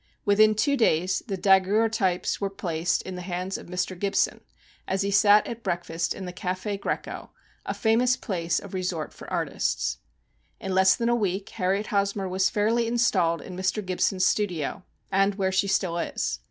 Within 0.25 0.55
two 0.55 0.75
days 0.75 1.21
the 1.27 1.37
daguerreotypes 1.37 2.41
were 2.41 2.49
placed 2.49 3.03
in 3.03 3.13
the 3.13 3.21
hands 3.21 3.55
of 3.55 3.67
Mr. 3.67 3.93
Gibson, 3.95 4.41
as 4.87 5.03
he 5.03 5.11
sat 5.11 5.45
at 5.45 5.61
breakfast 5.61 6.15
in 6.15 6.25
the 6.25 6.33
Cafe 6.33 6.77
Greco, 6.77 7.29
a 7.67 7.75
famous 7.75 8.17
place 8.17 8.57
of 8.57 8.73
resort 8.73 9.13
for 9.13 9.31
artists. 9.31 9.99
In 10.59 10.73
less 10.73 10.95
than 10.95 11.07
a 11.09 11.13
week, 11.13 11.49
Harriet 11.49 11.89
Hosmor 11.93 12.27
was 12.27 12.49
fairly 12.49 12.87
installed 12.87 13.43
in 13.43 13.55
Mr. 13.55 13.85
Gibson's 13.85 14.25
studio, 14.25 14.81
and 15.11 15.35
where 15.35 15.51
she 15.51 15.67
still 15.67 15.99
is. 15.99 16.39